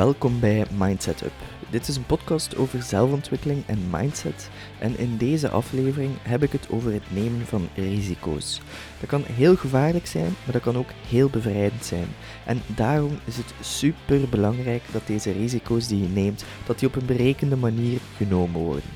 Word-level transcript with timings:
Welkom 0.00 0.40
bij 0.40 0.66
Mindset 0.78 1.22
Up. 1.22 1.32
Dit 1.70 1.88
is 1.88 1.96
een 1.96 2.06
podcast 2.06 2.56
over 2.56 2.82
zelfontwikkeling 2.82 3.66
en 3.66 3.90
mindset. 3.90 4.50
En 4.78 4.98
in 4.98 5.16
deze 5.16 5.48
aflevering 5.48 6.10
heb 6.22 6.42
ik 6.42 6.52
het 6.52 6.70
over 6.70 6.92
het 6.92 7.02
nemen 7.14 7.46
van 7.46 7.68
risico's. 7.74 8.60
Dat 9.00 9.08
kan 9.08 9.22
heel 9.24 9.56
gevaarlijk 9.56 10.06
zijn, 10.06 10.34
maar 10.44 10.52
dat 10.52 10.62
kan 10.62 10.76
ook 10.76 10.90
heel 11.08 11.28
bevrijdend 11.28 11.84
zijn. 11.84 12.06
En 12.46 12.60
daarom 12.66 13.18
is 13.24 13.36
het 13.36 13.54
super 13.60 14.28
belangrijk 14.28 14.82
dat 14.92 15.06
deze 15.06 15.32
risico's 15.32 15.86
die 15.86 16.02
je 16.02 16.08
neemt, 16.08 16.44
dat 16.66 16.78
die 16.78 16.88
op 16.88 16.96
een 16.96 17.06
berekende 17.06 17.56
manier 17.56 18.00
genomen 18.16 18.60
worden. 18.60 18.90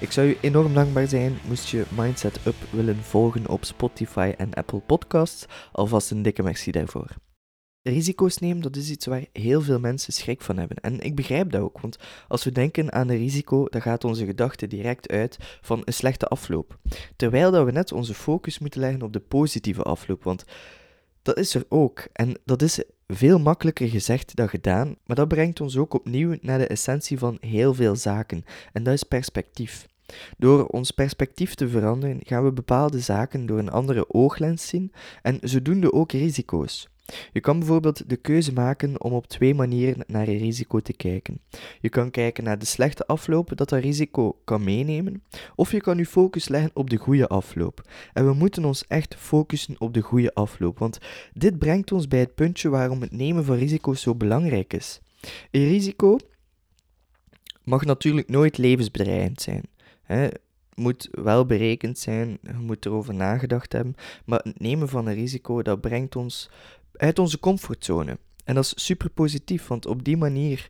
Ik 0.00 0.12
zou 0.12 0.26
je 0.26 0.38
enorm 0.40 0.74
dankbaar 0.74 1.06
zijn 1.06 1.38
moest 1.48 1.68
je 1.68 1.84
Mindset 1.96 2.38
Up 2.46 2.56
willen 2.70 3.02
volgen 3.02 3.48
op 3.48 3.64
Spotify 3.64 4.32
en 4.36 4.54
Apple 4.54 4.80
Podcasts. 4.80 5.46
Alvast 5.72 6.10
een 6.10 6.22
dikke 6.22 6.42
merci 6.42 6.70
daarvoor. 6.70 7.06
Risico's 7.90 8.38
nemen, 8.38 8.62
dat 8.62 8.76
is 8.76 8.90
iets 8.90 9.06
waar 9.06 9.24
heel 9.32 9.60
veel 9.60 9.80
mensen 9.80 10.12
schrik 10.12 10.42
van 10.42 10.56
hebben. 10.56 10.76
En 10.76 11.00
ik 11.00 11.14
begrijp 11.14 11.50
dat 11.50 11.60
ook, 11.60 11.80
want 11.80 11.98
als 12.28 12.44
we 12.44 12.52
denken 12.52 12.92
aan 12.92 13.08
een 13.08 13.16
risico, 13.16 13.66
dan 13.68 13.82
gaat 13.82 14.04
onze 14.04 14.24
gedachte 14.24 14.66
direct 14.66 15.08
uit 15.08 15.36
van 15.60 15.82
een 15.84 15.92
slechte 15.92 16.26
afloop. 16.26 16.78
Terwijl 17.16 17.50
dat 17.50 17.64
we 17.64 17.70
net 17.70 17.92
onze 17.92 18.14
focus 18.14 18.58
moeten 18.58 18.80
leggen 18.80 19.02
op 19.02 19.12
de 19.12 19.20
positieve 19.20 19.82
afloop, 19.82 20.22
want 20.22 20.44
dat 21.22 21.38
is 21.38 21.54
er 21.54 21.64
ook. 21.68 22.06
En 22.12 22.38
dat 22.44 22.62
is 22.62 22.82
veel 23.06 23.38
makkelijker 23.38 23.88
gezegd 23.88 24.36
dan 24.36 24.48
gedaan, 24.48 24.96
maar 25.06 25.16
dat 25.16 25.28
brengt 25.28 25.60
ons 25.60 25.76
ook 25.76 25.94
opnieuw 25.94 26.36
naar 26.40 26.58
de 26.58 26.66
essentie 26.66 27.18
van 27.18 27.36
heel 27.40 27.74
veel 27.74 27.96
zaken, 27.96 28.44
en 28.72 28.82
dat 28.82 28.94
is 28.94 29.02
perspectief. 29.02 29.86
Door 30.38 30.66
ons 30.66 30.90
perspectief 30.90 31.54
te 31.54 31.68
veranderen, 31.68 32.20
gaan 32.22 32.44
we 32.44 32.52
bepaalde 32.52 33.00
zaken 33.00 33.46
door 33.46 33.58
een 33.58 33.70
andere 33.70 34.10
ooglens 34.10 34.66
zien 34.66 34.92
en 35.22 35.38
zodoende 35.42 35.92
ook 35.92 36.12
risico's. 36.12 36.92
Je 37.32 37.40
kan 37.40 37.58
bijvoorbeeld 37.58 38.08
de 38.08 38.16
keuze 38.16 38.52
maken 38.52 39.02
om 39.02 39.12
op 39.12 39.26
twee 39.26 39.54
manieren 39.54 40.04
naar 40.06 40.28
een 40.28 40.38
risico 40.38 40.80
te 40.80 40.92
kijken. 40.92 41.40
Je 41.80 41.88
kan 41.88 42.10
kijken 42.10 42.44
naar 42.44 42.58
de 42.58 42.64
slechte 42.64 43.06
afloop 43.06 43.56
dat 43.56 43.68
dat 43.68 43.80
risico 43.80 44.38
kan 44.44 44.64
meenemen, 44.64 45.22
of 45.54 45.70
je 45.70 45.80
kan 45.80 45.96
je 45.96 46.06
focus 46.06 46.48
leggen 46.48 46.70
op 46.74 46.90
de 46.90 46.96
goede 46.96 47.28
afloop. 47.28 47.90
En 48.12 48.26
we 48.26 48.32
moeten 48.32 48.64
ons 48.64 48.86
echt 48.86 49.14
focussen 49.14 49.74
op 49.78 49.94
de 49.94 50.00
goede 50.00 50.34
afloop, 50.34 50.78
want 50.78 50.98
dit 51.32 51.58
brengt 51.58 51.92
ons 51.92 52.08
bij 52.08 52.20
het 52.20 52.34
puntje 52.34 52.68
waarom 52.68 53.00
het 53.00 53.12
nemen 53.12 53.44
van 53.44 53.56
risico's 53.56 54.00
zo 54.00 54.14
belangrijk 54.14 54.72
is. 54.72 55.00
Een 55.50 55.68
risico 55.68 56.18
mag 57.64 57.84
natuurlijk 57.84 58.28
nooit 58.28 58.58
levensbedreigend 58.58 59.40
zijn. 59.40 59.62
Hè? 60.02 60.28
moet 60.74 61.08
wel 61.10 61.46
berekend 61.46 61.98
zijn, 61.98 62.38
je 62.42 62.52
moet 62.52 62.86
erover 62.86 63.14
nagedacht 63.14 63.72
hebben, 63.72 63.94
maar 64.24 64.40
het 64.42 64.60
nemen 64.60 64.88
van 64.88 65.06
een 65.06 65.14
risico, 65.14 65.62
dat 65.62 65.80
brengt 65.80 66.16
ons 66.16 66.50
uit 66.96 67.18
onze 67.18 67.38
comfortzone. 67.38 68.18
En 68.44 68.54
dat 68.54 68.64
is 68.64 68.84
super 68.84 69.10
positief, 69.10 69.66
want 69.66 69.86
op 69.86 70.04
die 70.04 70.16
manier 70.16 70.68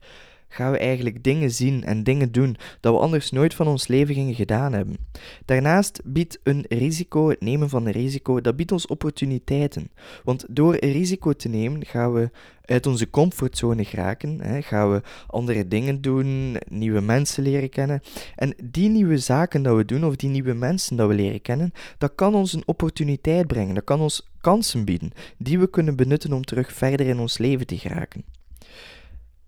gaan 0.54 0.72
we 0.72 0.78
eigenlijk 0.78 1.24
dingen 1.24 1.50
zien 1.50 1.84
en 1.84 2.02
dingen 2.02 2.32
doen 2.32 2.56
dat 2.80 2.94
we 2.94 3.00
anders 3.00 3.30
nooit 3.30 3.54
van 3.54 3.66
ons 3.66 3.86
leven 3.86 4.14
gingen 4.14 4.34
gedaan 4.34 4.72
hebben. 4.72 4.96
Daarnaast 5.44 6.00
biedt 6.04 6.38
een 6.42 6.64
risico, 6.68 7.28
het 7.28 7.40
nemen 7.40 7.68
van 7.68 7.86
een 7.86 7.92
risico, 7.92 8.40
dat 8.40 8.56
biedt 8.56 8.72
ons 8.72 8.86
opportuniteiten. 8.86 9.90
Want 10.24 10.44
door 10.48 10.76
een 10.78 10.92
risico 10.92 11.32
te 11.32 11.48
nemen 11.48 11.86
gaan 11.86 12.12
we 12.12 12.30
uit 12.64 12.86
onze 12.86 13.10
comfortzone 13.10 13.84
geraken, 13.84 14.40
hè, 14.40 14.62
gaan 14.62 14.92
we 14.92 15.02
andere 15.26 15.68
dingen 15.68 16.00
doen, 16.00 16.56
nieuwe 16.68 17.00
mensen 17.00 17.42
leren 17.42 17.68
kennen. 17.68 18.00
En 18.36 18.54
die 18.64 18.88
nieuwe 18.88 19.18
zaken 19.18 19.62
dat 19.62 19.76
we 19.76 19.84
doen, 19.84 20.04
of 20.04 20.16
die 20.16 20.30
nieuwe 20.30 20.54
mensen 20.54 20.96
dat 20.96 21.08
we 21.08 21.14
leren 21.14 21.42
kennen, 21.42 21.72
dat 21.98 22.14
kan 22.14 22.34
ons 22.34 22.52
een 22.52 22.66
opportuniteit 22.66 23.46
brengen, 23.46 23.74
dat 23.74 23.84
kan 23.84 24.00
ons 24.00 24.30
kansen 24.40 24.84
bieden, 24.84 25.12
die 25.38 25.58
we 25.58 25.70
kunnen 25.70 25.96
benutten 25.96 26.32
om 26.32 26.44
terug 26.44 26.72
verder 26.72 27.06
in 27.06 27.18
ons 27.18 27.38
leven 27.38 27.66
te 27.66 27.78
geraken. 27.78 28.24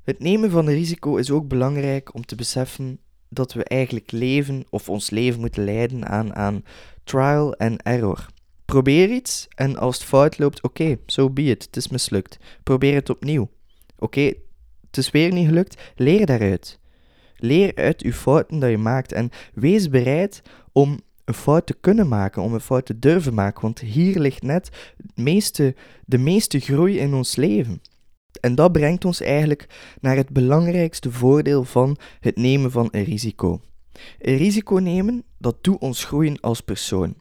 Het 0.06 0.18
nemen 0.18 0.50
van 0.50 0.68
risico 0.68 1.16
is 1.16 1.30
ook 1.30 1.48
belangrijk 1.48 2.14
om 2.14 2.26
te 2.26 2.34
beseffen 2.34 2.98
dat 3.28 3.52
we 3.52 3.64
eigenlijk 3.64 4.12
leven 4.12 4.64
of 4.70 4.88
ons 4.88 5.10
leven 5.10 5.40
moeten 5.40 5.64
leiden 5.64 6.08
aan, 6.08 6.34
aan 6.34 6.64
trial 7.04 7.56
and 7.56 7.82
error. 7.82 8.26
Probeer 8.64 9.10
iets 9.10 9.48
en 9.54 9.76
als 9.76 9.98
het 9.98 10.04
fout 10.04 10.38
loopt, 10.38 10.62
oké, 10.62 10.82
okay, 10.82 10.98
so 11.06 11.30
be 11.30 11.42
het 11.42 11.76
is 11.76 11.88
mislukt. 11.88 12.38
Probeer 12.62 12.94
het 12.94 13.10
opnieuw. 13.10 13.48
Oké, 13.98 14.32
het 14.86 14.96
is 14.96 15.10
weer 15.10 15.32
niet 15.32 15.46
gelukt, 15.46 15.92
leer 15.96 16.26
daaruit. 16.26 16.78
Leer 17.36 17.74
uit 17.74 18.02
uw 18.02 18.12
fouten 18.12 18.58
dat 18.58 18.70
je 18.70 18.78
maakt 18.78 19.12
en 19.12 19.30
wees 19.54 19.88
bereid 19.88 20.42
om 20.72 21.00
een 21.24 21.34
fout 21.34 21.66
te 21.66 21.76
kunnen 21.80 22.08
maken, 22.08 22.42
om 22.42 22.54
een 22.54 22.60
fout 22.60 22.86
te 22.86 22.98
durven 22.98 23.34
maken, 23.34 23.62
want 23.62 23.80
hier 23.80 24.20
ligt 24.20 24.42
net 24.42 24.94
meeste, 25.14 25.74
de 26.04 26.18
meeste 26.18 26.60
groei 26.60 26.98
in 26.98 27.14
ons 27.14 27.36
leven. 27.36 27.80
En 28.40 28.54
dat 28.54 28.72
brengt 28.72 29.04
ons 29.04 29.20
eigenlijk 29.20 29.66
naar 30.00 30.16
het 30.16 30.28
belangrijkste 30.28 31.10
voordeel 31.10 31.64
van 31.64 31.96
het 32.20 32.36
nemen 32.36 32.70
van 32.70 32.88
een 32.90 33.04
risico. 33.04 33.60
Een 34.18 34.36
risico 34.36 34.76
nemen, 34.76 35.24
dat 35.38 35.64
doet 35.64 35.78
ons 35.78 36.04
groeien 36.04 36.40
als 36.40 36.60
persoon. 36.60 37.14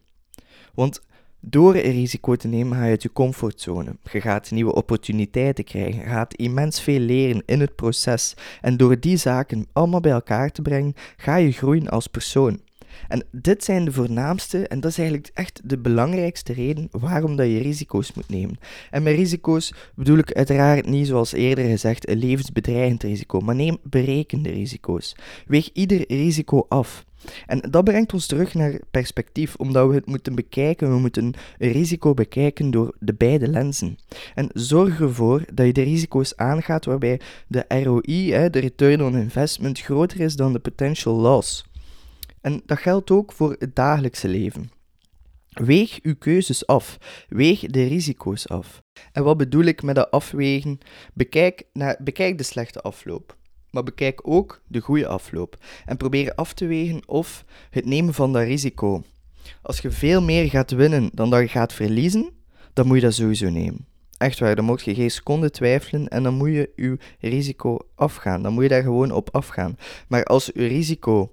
Want 0.74 1.02
door 1.40 1.76
een 1.76 1.92
risico 1.92 2.36
te 2.36 2.48
nemen 2.48 2.78
ga 2.78 2.84
je 2.84 2.90
uit 2.90 3.04
je 3.04 3.12
comfortzone. 3.12 3.98
Je 4.12 4.22
gaat 4.22 4.52
nieuwe 4.52 4.74
opportuniteiten 4.74 5.64
krijgen. 5.64 6.00
Je 6.00 6.08
gaat 6.08 6.34
immens 6.34 6.82
veel 6.82 7.00
leren 7.00 7.44
in 7.46 7.60
het 7.60 7.76
proces. 7.76 8.34
En 8.62 8.78
door 8.78 9.00
die 9.00 9.18
zaken 9.18 9.68
allemaal 9.74 10.00
bij 10.00 10.12
elkaar 10.12 10.52
te 10.52 10.62
brengen, 10.62 10.94
ga 11.18 11.36
je 11.36 11.52
groeien 11.52 11.90
als 11.90 12.08
persoon. 12.08 12.60
En 13.08 13.26
dit 13.32 13.64
zijn 13.64 13.86
de 13.86 13.92
voornaamste, 13.92 14.68
en 14.68 14.80
dat 14.80 14.92
is 14.92 14.98
eigenlijk 14.98 15.32
echt 15.34 15.62
de 15.64 15.78
belangrijkste 15.78 16.54
reden 16.54 16.88
waarom 16.92 17.36
dat 17.36 17.48
je 17.48 17.58
risico's 17.58 18.14
moet 18.14 18.30
nemen. 18.30 18.60
En 18.92 19.04
met 19.04 19.16
risico's 19.16 19.74
bedoel 19.96 20.18
ik 20.18 20.34
uiteraard 20.34 20.86
niet, 20.86 21.08
zoals 21.08 21.32
eerder 21.32 21.66
gezegd, 21.66 22.10
een 22.10 22.18
levensbedreigend 22.18 23.04
risico, 23.04 23.40
maar 23.40 23.56
neem 23.56 23.78
berekende 23.84 24.50
risico's. 24.50 25.16
Weeg 25.48 25.70
ieder 25.74 26.06
risico 26.08 26.66
af. 26.70 27.06
En 27.46 27.60
dat 27.70 27.84
brengt 27.84 28.14
ons 28.14 28.26
terug 28.26 28.54
naar 28.54 28.80
perspectief, 28.92 29.56
omdat 29.56 29.88
we 29.88 29.96
het 29.96 30.06
moeten 30.06 30.36
bekijken. 30.36 30.90
We 30.90 31.00
moeten 31.00 31.34
een 31.58 31.72
risico 31.72 32.14
bekijken 32.14 32.72
door 32.72 32.96
de 33.00 33.14
beide 33.14 33.48
lenzen. 33.48 33.98
En 34.36 34.50
zorg 34.54 35.02
ervoor 35.02 35.44
dat 35.54 35.66
je 35.66 35.74
de 35.74 35.82
risico's 35.82 36.36
aangaat 36.36 36.86
waarbij 36.86 37.20
de 37.48 37.66
ROI, 37.68 38.50
de 38.50 38.60
return 38.60 39.04
on 39.04 39.18
investment, 39.18 39.80
groter 39.80 40.20
is 40.20 40.36
dan 40.36 40.54
de 40.54 40.60
potential 40.60 41.16
loss. 41.16 41.66
En 42.46 42.62
dat 42.66 42.78
geldt 42.78 43.12
ook 43.12 43.32
voor 43.32 43.56
het 43.60 43.76
dagelijkse 43.76 44.28
leven. 44.28 44.72
Weeg 45.50 46.00
uw 46.02 46.16
keuzes 46.16 46.68
af. 46.68 46.98
Weeg 47.30 47.60
de 47.60 47.84
risico's 47.84 48.48
af. 48.48 48.82
En 49.12 49.24
wat 49.24 49.38
bedoel 49.38 49.64
ik 49.64 49.84
met 49.84 49.96
dat 49.96 50.12
afwegen? 50.12 50.78
Bekijk, 51.14 51.64
bekijk 52.00 52.38
de 52.38 52.44
slechte 52.44 52.82
afloop. 52.82 53.38
Maar 53.72 53.84
bekijk 53.84 54.20
ook 54.24 54.62
de 54.68 54.80
goede 54.80 55.08
afloop. 55.08 55.58
En 55.86 55.98
probeer 55.98 56.34
af 56.36 56.54
te 56.54 56.66
wegen 56.66 57.08
of 57.08 57.46
het 57.70 57.86
nemen 57.86 58.14
van 58.14 58.34
dat 58.34 58.44
risico. 58.44 59.04
Als 59.62 59.80
je 59.80 59.92
veel 59.92 60.22
meer 60.22 60.50
gaat 60.50 60.72
winnen 60.72 61.10
dan 61.14 61.30
dat 61.30 61.42
je 61.42 61.48
gaat 61.48 61.74
verliezen, 61.74 62.30
dan 62.74 62.88
moet 62.88 62.96
je 62.96 63.02
dat 63.02 63.14
sowieso 63.14 63.50
nemen. 63.50 63.86
Echt 64.18 64.40
waar, 64.40 64.56
dan 64.56 64.66
moet 64.66 64.84
je 64.84 64.96
geen 64.96 65.12
seconde 65.12 65.50
twijfelen 65.50 66.08
en 66.08 66.24
dan 66.24 66.34
moet 66.34 66.50
je 66.50 66.72
je 66.76 66.98
risico 67.20 67.78
afgaan. 67.96 68.44
Dan 68.44 68.54
moet 68.54 68.64
je 68.64 68.70
daar 68.70 68.84
gewoon 68.84 69.12
op 69.12 69.30
afgaan. 69.32 69.78
Maar 70.08 70.24
als 70.24 70.52
je 70.54 70.68
risico 70.68 71.32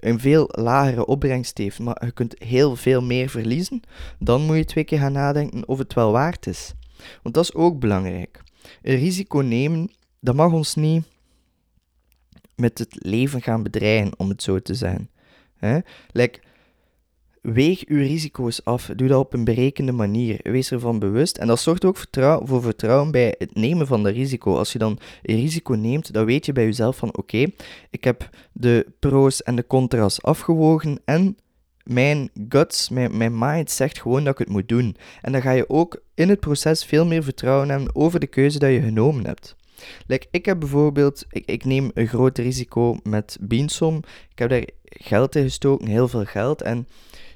een 0.00 0.20
veel 0.20 0.48
lagere 0.52 1.06
opbrengst 1.06 1.58
heeft, 1.58 1.78
maar 1.78 2.04
je 2.04 2.12
kunt 2.12 2.34
heel 2.38 2.76
veel 2.76 3.02
meer 3.02 3.28
verliezen, 3.28 3.82
dan 4.18 4.42
moet 4.42 4.56
je 4.56 4.64
twee 4.64 4.84
keer 4.84 4.98
gaan 4.98 5.12
nadenken 5.12 5.68
of 5.68 5.78
het 5.78 5.94
wel 5.94 6.12
waard 6.12 6.46
is. 6.46 6.74
Want 7.22 7.34
dat 7.34 7.44
is 7.44 7.54
ook 7.54 7.78
belangrijk. 7.78 8.42
Een 8.82 8.96
risico 8.96 9.38
nemen, 9.38 9.90
dat 10.20 10.34
mag 10.34 10.52
ons 10.52 10.74
niet 10.74 11.04
met 12.54 12.78
het 12.78 12.96
leven 12.98 13.42
gaan 13.42 13.62
bedreigen, 13.62 14.12
om 14.16 14.28
het 14.28 14.42
zo 14.42 14.58
te 14.58 14.74
zijn. 14.74 15.10
Hè? 15.56 15.78
Weeg 17.40 17.84
uw 17.86 17.98
risico's 17.98 18.60
af. 18.64 18.90
Doe 18.96 19.08
dat 19.08 19.18
op 19.18 19.32
een 19.32 19.44
berekende 19.44 19.92
manier. 19.92 20.40
Wees 20.42 20.70
ervan 20.70 20.98
bewust. 20.98 21.36
En 21.36 21.46
dat 21.46 21.60
zorgt 21.60 21.84
ook 21.84 22.06
voor 22.42 22.62
vertrouwen 22.62 23.10
bij 23.10 23.34
het 23.38 23.54
nemen 23.54 23.86
van 23.86 24.02
de 24.02 24.10
risico. 24.10 24.56
Als 24.56 24.72
je 24.72 24.78
dan 24.78 24.98
een 25.22 25.36
risico 25.36 25.74
neemt, 25.74 26.12
dan 26.12 26.24
weet 26.24 26.46
je 26.46 26.52
bij 26.52 26.64
jezelf 26.64 26.96
van 26.96 27.16
oké, 27.16 27.46
ik 27.90 28.04
heb 28.04 28.28
de 28.52 28.86
pro's 28.98 29.42
en 29.42 29.56
de 29.56 29.66
contra's 29.66 30.22
afgewogen 30.22 31.00
en 31.04 31.36
mijn 31.84 32.30
guts, 32.48 32.88
mijn, 32.88 33.16
mijn 33.16 33.38
mind 33.38 33.70
zegt 33.70 34.00
gewoon 34.00 34.24
dat 34.24 34.32
ik 34.32 34.38
het 34.38 34.48
moet 34.48 34.68
doen. 34.68 34.96
En 35.20 35.32
dan 35.32 35.42
ga 35.42 35.50
je 35.50 35.68
ook 35.68 36.02
in 36.14 36.28
het 36.28 36.40
proces 36.40 36.84
veel 36.84 37.06
meer 37.06 37.22
vertrouwen 37.22 37.68
hebben 37.68 37.94
over 37.94 38.20
de 38.20 38.26
keuze 38.26 38.58
dat 38.58 38.70
je 38.70 38.80
genomen 38.80 39.26
hebt. 39.26 39.56
Like, 40.06 40.26
ik 40.30 40.44
heb 40.44 40.60
bijvoorbeeld, 40.60 41.24
ik, 41.30 41.46
ik 41.46 41.64
neem 41.64 41.90
een 41.94 42.08
groot 42.08 42.38
risico 42.38 42.96
met 43.02 43.36
Beansom. 43.40 43.96
Ik 44.30 44.38
heb 44.38 44.48
daar 44.48 44.64
geld 44.84 45.36
in 45.36 45.42
gestoken, 45.42 45.86
heel 45.86 46.08
veel 46.08 46.24
geld. 46.24 46.62
En 46.62 46.86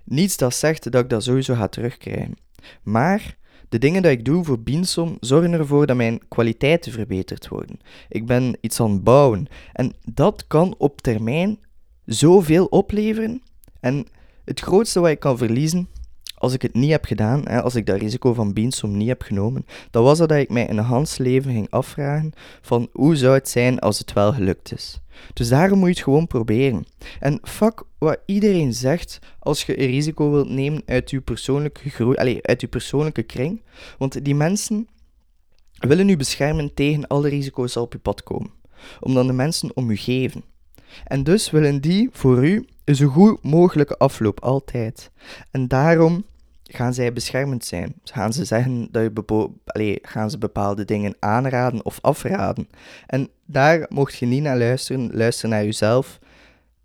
niets 0.05 0.37
dat 0.37 0.55
zegt 0.55 0.93
dat 0.93 1.03
ik 1.03 1.11
dat 1.11 1.25
sowieso 1.25 1.55
ga 1.55 1.69
terugkrijgen. 1.69 2.37
Maar 2.83 3.37
de 3.69 3.79
dingen 3.79 4.03
die 4.03 4.11
ik 4.11 4.25
doe 4.25 4.45
voor 4.45 4.61
Beansom 4.61 5.17
zorgen 5.21 5.53
ervoor 5.53 5.87
dat 5.87 5.97
mijn 5.97 6.21
kwaliteiten 6.29 6.93
verbeterd 6.93 7.49
worden. 7.49 7.79
Ik 8.09 8.27
ben 8.27 8.57
iets 8.61 8.81
aan 8.81 8.91
het 8.91 9.05
bouwen. 9.05 9.47
En 9.73 9.95
dat 10.05 10.47
kan 10.47 10.75
op 10.79 11.01
termijn 11.01 11.59
zoveel 12.05 12.67
opleveren. 12.67 13.43
En 13.81 14.07
het 14.45 14.61
grootste 14.61 15.01
wat 15.01 15.11
ik 15.11 15.21
kan 15.21 15.39
verliezen 15.39 15.89
als 16.35 16.53
ik 16.53 16.63
het 16.63 16.75
niet 16.75 16.91
heb 16.91 17.05
gedaan, 17.05 17.43
hè, 17.45 17.63
als 17.63 17.75
ik 17.75 17.87
dat 17.87 18.01
risico 18.01 18.35
van 18.35 18.53
Beansom 18.53 18.97
niet 18.97 19.09
heb 19.09 19.23
genomen, 19.23 19.67
dan 19.91 20.05
was 20.05 20.19
dat 20.19 20.29
dat 20.29 20.39
ik 20.39 20.51
mij 20.51 20.67
in 20.67 20.79
een 20.79 20.85
Hans 20.85 21.19
leven 21.19 21.53
ging 21.53 21.71
afvragen 21.71 22.33
van 22.63 22.89
hoe 22.93 23.17
zou 23.17 23.35
het 23.35 23.49
zijn 23.49 23.79
als 23.79 23.99
het 23.99 24.13
wel 24.13 24.33
gelukt 24.33 24.73
is. 24.73 25.01
Dus 25.33 25.49
daarom 25.49 25.79
moet 25.79 25.89
je 25.89 25.95
het 25.95 26.05
gewoon 26.05 26.27
proberen. 26.27 26.87
En 27.21 27.39
fuck 27.43 27.83
wat 27.99 28.19
iedereen 28.27 28.73
zegt 28.73 29.19
als 29.39 29.65
je 29.65 29.81
een 29.81 29.87
risico 29.87 30.31
wilt 30.31 30.49
nemen 30.49 30.83
uit 30.87 31.11
je 31.11 31.21
persoonlijke 31.21 31.91
groei, 31.91 32.17
allez, 32.17 32.41
uit 32.41 32.61
je 32.61 32.69
persoonlijke 32.69 33.23
kring. 33.23 33.63
Want 33.99 34.25
die 34.25 34.35
mensen 34.35 34.89
willen 35.79 36.09
u 36.09 36.17
beschermen 36.17 36.75
tegen 36.75 37.07
alle 37.07 37.29
risico's 37.29 37.73
die 37.73 37.83
op 37.83 37.93
je 37.93 37.99
pad 37.99 38.23
komen. 38.23 38.51
Omdat 39.01 39.27
de 39.27 39.33
mensen 39.33 39.77
om 39.77 39.91
u 39.91 39.97
geven. 39.97 40.45
En 41.05 41.25
dus 41.25 41.51
willen 41.51 41.81
die 41.81 42.09
voor 42.13 42.47
u 42.47 42.67
een 42.85 42.97
zo 42.97 43.07
goed 43.07 43.43
mogelijke 43.43 43.97
afloop 43.97 44.41
altijd. 44.41 45.11
En 45.51 45.69
daarom 45.69 46.25
gaan 46.63 46.95
zij 46.95 47.13
beschermend 47.13 47.65
zijn. 47.65 47.95
Gaan 48.05 48.33
ze 48.33 48.45
zeggen 48.45 48.89
dat 48.91 49.03
je 49.75 50.01
ze 50.29 50.39
bepaalde 50.39 50.85
dingen 50.85 51.17
aanraden 51.19 51.85
of 51.85 51.99
afraden. 52.01 52.69
En 53.07 53.29
daar 53.47 53.87
mocht 53.89 54.15
je 54.15 54.27
niet 54.27 54.43
naar 54.43 54.59
luisteren. 54.59 55.17
Luister 55.17 55.49
naar 55.49 55.65
jezelf. 55.65 56.19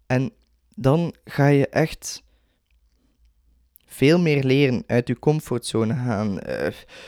En 0.07 0.31
dan 0.75 1.13
ga 1.23 1.47
je 1.47 1.67
echt 1.67 2.23
veel 3.85 4.19
meer 4.19 4.43
leren, 4.43 4.83
uit 4.87 5.07
je 5.07 5.19
comfortzone 5.19 5.93
gaan, 5.93 6.39
uh, 6.49 6.67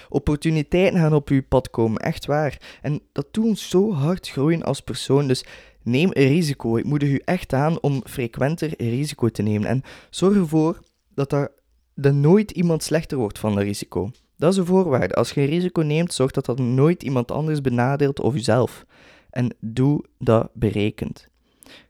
opportuniteiten 0.10 1.00
gaan 1.00 1.14
op 1.14 1.30
je 1.30 1.42
pad 1.42 1.70
komen, 1.70 2.02
echt 2.02 2.26
waar. 2.26 2.78
En 2.82 3.02
dat 3.12 3.28
doet 3.32 3.46
ons 3.46 3.70
zo 3.70 3.94
hard 3.94 4.30
groeien 4.30 4.64
als 4.64 4.82
persoon, 4.82 5.28
dus 5.28 5.46
neem 5.84 6.10
een 6.14 6.28
risico. 6.28 6.78
Ik 6.78 6.84
moedig 6.84 7.10
u 7.10 7.22
echt 7.26 7.54
aan 7.54 7.82
om 7.82 8.02
frequenter 8.06 8.74
risico 8.78 9.30
te 9.30 9.42
nemen 9.42 9.68
en 9.68 9.84
zorg 10.10 10.36
ervoor 10.36 10.80
dat 11.14 11.32
er, 11.32 11.52
dat 11.96 12.14
nooit 12.14 12.52
iemand 12.52 12.84
slechter 12.84 13.18
wordt 13.18 13.40
van 13.40 13.58
een 13.58 13.64
risico. 13.64 14.12
Dat 14.38 14.52
is 14.52 14.58
een 14.58 14.66
voorwaarde. 14.66 15.14
Als 15.14 15.32
je 15.32 15.42
een 15.42 15.48
risico 15.48 15.82
neemt, 15.82 16.14
zorg 16.14 16.32
dat 16.32 16.46
dat 16.46 16.60
nooit 16.60 17.04
iemand 17.04 17.32
anders 17.32 17.62
benadeelt 17.62 18.20
of 18.20 18.34
jezelf. 18.34 18.86
En 19.30 19.56
doe 19.60 20.04
dat 20.20 20.50
berekend. 20.54 21.28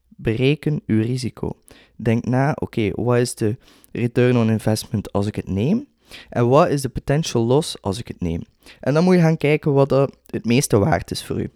Bereken 0.07 0.81
uw 0.85 1.01
risico. 1.01 1.61
Denk 1.95 2.25
na, 2.25 2.55
oké, 2.59 2.91
wat 2.95 3.17
is 3.17 3.35
de 3.35 3.57
return 3.91 4.37
on 4.37 4.49
investment 4.49 5.11
als 5.11 5.25
ik 5.25 5.35
het 5.35 5.47
neem? 5.47 5.87
En 6.29 6.47
wat 6.47 6.69
is 6.69 6.81
de 6.81 6.89
potential 6.89 7.45
loss 7.45 7.81
als 7.81 7.99
ik 7.99 8.07
het 8.07 8.19
neem? 8.19 8.41
En 8.79 8.93
dan 8.93 9.03
moet 9.03 9.15
je 9.15 9.21
gaan 9.21 9.37
kijken 9.37 9.73
wat 9.73 9.89
dat 9.89 10.17
het 10.25 10.45
meeste 10.45 10.77
waard 10.77 11.11
is 11.11 11.25
voor 11.25 11.41
u. 11.41 11.49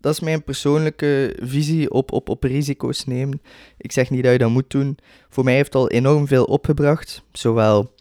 Dat 0.00 0.12
is 0.12 0.20
mijn 0.20 0.44
persoonlijke 0.44 1.36
visie 1.40 1.90
op, 1.90 2.12
op, 2.12 2.28
op 2.28 2.42
risico's 2.42 3.04
nemen. 3.04 3.42
Ik 3.78 3.92
zeg 3.92 4.10
niet 4.10 4.22
dat 4.22 4.32
je 4.32 4.38
dat 4.38 4.50
moet 4.50 4.70
doen. 4.70 4.98
Voor 5.28 5.44
mij 5.44 5.54
heeft 5.54 5.72
het 5.72 5.82
al 5.82 5.90
enorm 5.90 6.26
veel 6.26 6.44
opgebracht. 6.44 7.22
Zowel 7.32 7.94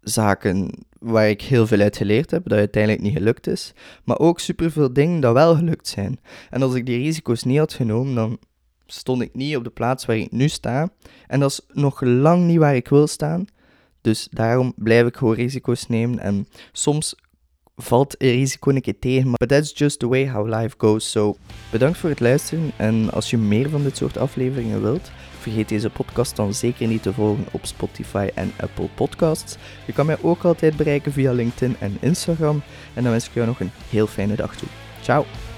zaken 0.00 0.70
waar 0.98 1.28
ik 1.28 1.42
heel 1.42 1.66
veel 1.66 1.80
uit 1.80 1.96
geleerd 1.96 2.30
heb, 2.30 2.48
dat 2.48 2.58
uiteindelijk 2.58 3.02
niet 3.02 3.16
gelukt 3.16 3.46
is. 3.46 3.72
Maar 4.04 4.18
ook 4.18 4.40
superveel 4.40 4.92
dingen 4.92 5.20
dat 5.20 5.32
wel 5.32 5.54
gelukt 5.56 5.88
zijn. 5.88 6.20
En 6.50 6.62
als 6.62 6.74
ik 6.74 6.86
die 6.86 7.02
risico's 7.02 7.42
niet 7.42 7.58
had 7.58 7.72
genomen, 7.72 8.14
dan 8.14 8.38
stond 8.86 9.22
ik 9.22 9.34
niet 9.34 9.56
op 9.56 9.64
de 9.64 9.70
plaats 9.70 10.06
waar 10.06 10.16
ik 10.16 10.30
nu 10.30 10.48
sta. 10.48 10.88
En 11.26 11.40
dat 11.40 11.50
is 11.50 11.60
nog 11.72 12.00
lang 12.00 12.44
niet 12.44 12.58
waar 12.58 12.76
ik 12.76 12.88
wil 12.88 13.06
staan. 13.06 13.44
Dus 14.00 14.28
daarom 14.30 14.72
blijf 14.76 15.06
ik 15.06 15.16
gewoon 15.16 15.34
risico's 15.34 15.86
nemen. 15.86 16.18
En 16.18 16.46
soms 16.72 17.14
valt 17.82 18.14
risico 18.18 18.70
een 18.70 18.80
keer 18.80 18.98
tegen, 18.98 19.28
maar 19.28 19.48
that's 19.48 19.78
just 19.78 19.98
the 19.98 20.08
way 20.08 20.28
how 20.28 20.60
life 20.60 20.74
goes. 20.78 21.10
So, 21.10 21.36
bedankt 21.70 21.98
voor 21.98 22.10
het 22.10 22.20
luisteren. 22.20 22.72
En 22.76 23.10
als 23.12 23.30
je 23.30 23.38
meer 23.38 23.70
van 23.70 23.82
dit 23.82 23.96
soort 23.96 24.18
afleveringen 24.18 24.82
wilt, 24.82 25.10
vergeet 25.38 25.68
deze 25.68 25.90
podcast 25.90 26.36
dan 26.36 26.54
zeker 26.54 26.86
niet 26.86 27.02
te 27.02 27.12
volgen 27.12 27.46
op 27.50 27.66
Spotify 27.66 28.28
en 28.34 28.52
Apple 28.60 28.88
Podcasts. 28.94 29.56
Je 29.86 29.92
kan 29.92 30.06
mij 30.06 30.16
ook 30.22 30.44
altijd 30.44 30.76
bereiken 30.76 31.12
via 31.12 31.32
LinkedIn 31.32 31.76
en 31.78 31.96
Instagram. 32.00 32.62
En 32.94 33.02
dan 33.02 33.12
wens 33.12 33.26
ik 33.26 33.34
jou 33.34 33.46
nog 33.46 33.60
een 33.60 33.72
heel 33.88 34.06
fijne 34.06 34.36
dag 34.36 34.56
toe. 34.56 34.68
Ciao! 35.02 35.49